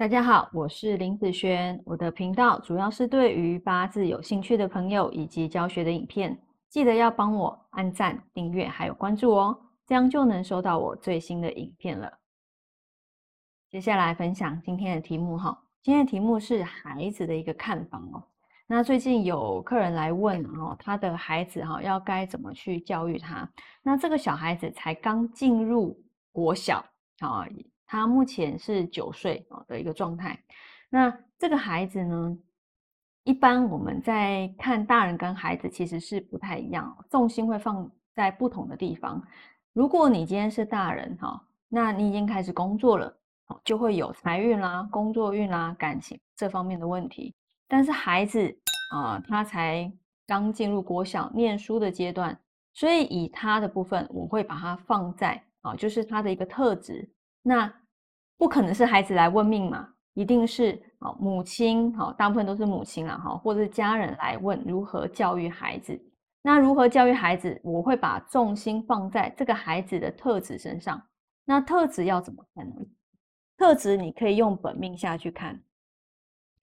[0.00, 1.78] 大家好，我是林子轩。
[1.84, 12.10] 我的频道主要是对于八字有兴趣的朋友以及教学的影片，记得要帮我按赞、订阅还有关注哦，这样就能收到我最新的影片了。
[13.68, 18.24] 接下来分享今天的题目哈，今天的题目是孩子的一个看法哦。
[18.66, 23.46] 那最近有客人来问哦，他的孩子哈要该怎么去教育他？
[23.82, 26.82] 那这个小孩子才刚进入国小
[27.18, 27.46] 啊。
[27.92, 30.38] 他目前是九岁啊的一个状态，
[30.88, 32.38] 那这个孩子呢，
[33.24, 39.20] 一般我们在看大人跟孩子其实是不太一样，重心会放在不同的地方。
[39.72, 43.12] 如果你今天是大人哈，那你已经开始工作了，
[43.64, 47.34] 就会有财运啦、工作运啦、感情这方面的问题。
[47.66, 48.56] 但是孩子
[48.94, 49.92] 啊，他才
[50.28, 52.38] 刚进入国小念书的阶段，
[52.72, 57.10] 所以以他的部分，我会把它放在啊，就是他的一个特质。
[57.42, 57.72] 那
[58.36, 66.00] 不可能是孩子来问命嘛，一定是啊母亲哈，大部分都是母亲啦哈，或者是家人来问如何教育孩子。
[66.42, 71.00] 那如何教育孩子，我会把重心放在这个孩子的特质身上。
[71.44, 72.76] 那特质要怎么看呢？
[73.58, 75.60] 特质你可以用本命下去看，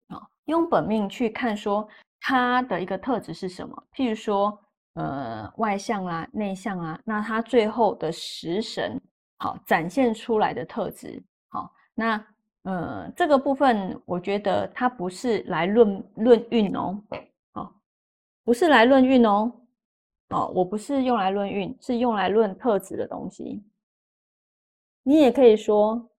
[0.07, 1.85] 啊，用本命去看说
[2.21, 3.87] 他的一个特质是什么。
[3.93, 4.57] 譬如说，
[4.93, 9.01] 呃，外向啊，内向啊，那他最后的食神。
[9.45, 12.27] 好，展现出来的特质，好，那
[12.63, 16.99] 呃，这个部分我觉得它不是来论论运哦，
[17.51, 17.71] 好，
[18.43, 19.51] 不是来论运哦，
[20.29, 23.63] 哦，我不是用来论运，是用来论特质的东西。
[25.03, 26.09] 你也可以说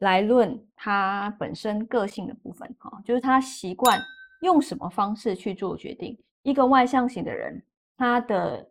[0.00, 3.98] 来论他本身个性的部分，哈，就是他习惯
[4.42, 6.22] 用什么方式去做决定。
[6.42, 7.64] 一个外向型的人，
[7.96, 8.70] 他的。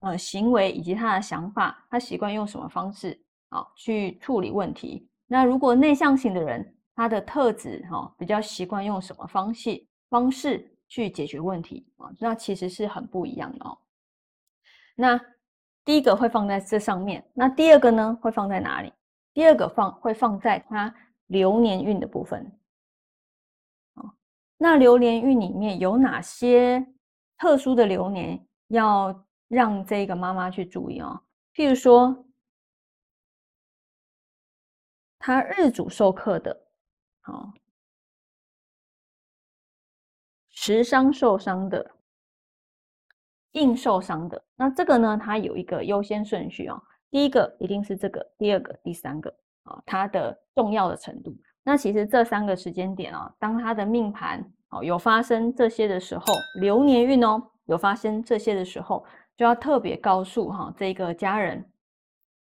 [0.00, 5.08] 呃，行为以及他的想法，他习惯用什么方式啊去处理问题？
[5.26, 12.12] 那如果内向型的人，他的特质哈比较习惯用什么方式方式去解决问题啊？
[12.20, 13.76] 那其实是很不一样的哦。
[14.94, 15.18] 那
[15.84, 18.92] 第一个会放在这上面，那第二个呢会放在哪里？
[19.32, 20.94] 第二个放会放在他
[21.28, 22.52] 流年运的部分。
[24.58, 26.86] 那流年运里面有哪些
[27.38, 29.25] 特殊的流年要？
[29.48, 31.22] 让这个妈妈去注意哦，
[31.54, 32.26] 譬如说，
[35.18, 36.66] 他日主受克的，
[37.20, 37.52] 好，
[40.50, 41.92] 食伤受伤的，
[43.52, 51.36] 硬受伤的，那这个呢，它有一个优先顺序哦，第一个一定是这个，第二个、第三个啊，它的重要的程度。
[51.62, 56.24] 那其实这三个时间点啊，当他的命盘哦有发生这些的时候，
[56.60, 59.06] 流年运哦有发生这些的时候。
[59.36, 61.64] 就要特别告诉哈这个家人，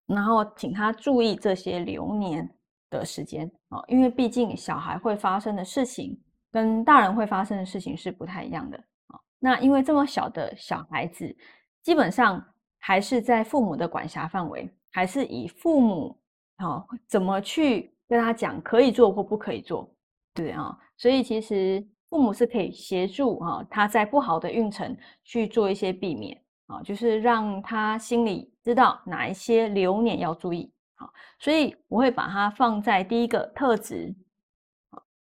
[0.06, 2.48] 然后请他注意这些流年
[2.90, 6.20] 的时间啊，因为毕竟小孩会发生的事情
[6.52, 9.18] 跟大人会发生的事情是不太一样的啊。
[9.38, 11.34] 那因为这么小的小孩子，
[11.82, 12.44] 基本上
[12.78, 16.20] 还是在父母的管辖范围，还是以父母
[16.56, 19.90] 啊怎么去跟他讲可以做或不可以做，
[20.34, 20.78] 对啊。
[20.98, 26.38] 所以其实父母是可以协助啊他在不好的运程去做一些避免。
[26.66, 34.14] 啊，就是让他心里知道哪一些流年要注意，好，所以我会把它放在第一个特质，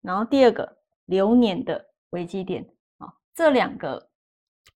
[0.01, 2.63] 然后第二个流年的危机点，
[2.99, 4.09] 啊，这两个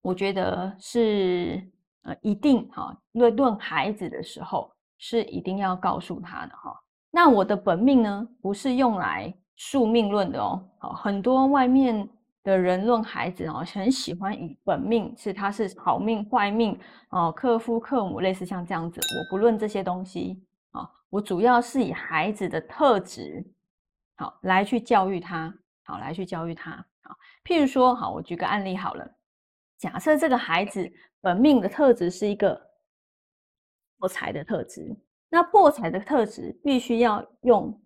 [0.01, 1.63] 我觉得是
[2.01, 6.73] 呃一定哈，论论孩子的时候是一定要告诉他的哈。
[7.11, 12.09] 那我的本命呢，不是用来宿命论的哦，好，很多外面。
[12.47, 19.01] 的人论孩子哦，很喜欢以本命是他是好命坏命哦，克夫克母，类似像这样子。
[19.01, 20.41] 我不论这些东西
[20.71, 23.45] 啊，我主要是以孩子的特质
[24.15, 25.53] 好来去教育他，
[25.83, 26.71] 好来去教育他
[27.01, 27.13] 啊。
[27.43, 29.05] 譬如说，好，我举个案例好了，
[29.77, 32.57] 假设这个孩子本命的特质是一个
[33.97, 34.95] 破财的特质，
[35.27, 37.77] 那破财的特质必须要用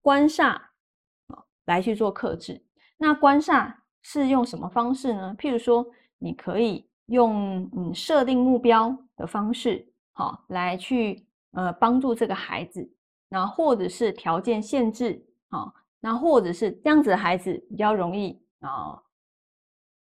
[0.00, 2.66] 官煞啊来去做克制，
[2.96, 3.72] 那官煞。
[4.02, 5.34] 是用什么方式呢？
[5.38, 5.86] 譬如说，
[6.18, 12.92] 你可以用嗯设定目标的方式，好来去呃帮助这个孩子，
[13.28, 19.00] 那或者是条件限制，好，那或者是这样子的孩子比较容易啊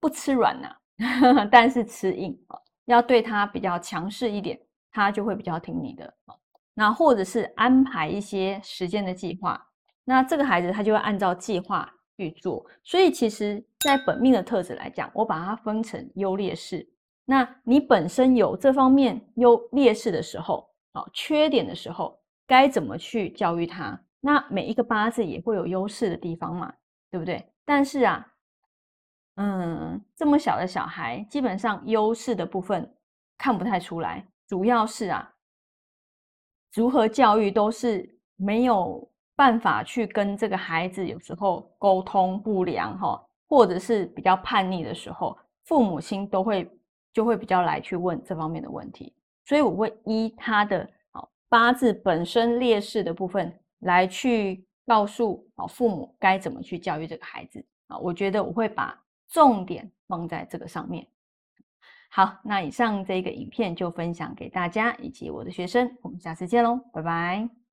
[0.01, 0.75] 不吃软呐，
[1.53, 4.59] 但是吃硬啊，要对他比较强势一点，
[4.91, 6.15] 他就会比较听你的
[6.75, 9.63] 那或者是安排一些时间的计划，
[10.05, 11.91] 那这个孩子他就会按照计划。
[12.17, 16.89] 去做，所以其实，在本命的特质来讲，我把它分成优劣势。
[17.27, 24.01] 那你本身有这方面优劣势的时候，啊，缺点的时候，该怎么去教育他？
[24.21, 26.73] 那每一个八字也会有优势的地方嘛，
[27.11, 27.47] 对不对？
[27.67, 28.27] 但是啊，
[29.37, 32.91] 嗯，这么小的小孩，基本上优势的部分
[33.37, 35.31] 看不太出来，主要是啊，
[36.73, 39.07] 如何教育都是没有
[39.37, 46.71] 办法去跟这个孩子有时候沟通不良哈，或者是比较叛逆的时候，父母亲都会
[47.13, 49.15] 就会比较来去问这方面的问题，
[49.45, 50.89] 所以我会依他的
[51.49, 58.99] 八字本身劣势的部分来去告诉啊父母该怎么去教育这个孩子啊，我觉得我会把。
[59.27, 61.09] 重点放在这个上面。
[62.09, 67.64] 好，那以上这个影片就分享给大家以及我的学生，我们下次见喽，拜拜。